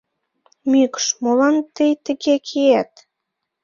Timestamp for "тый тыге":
1.75-2.35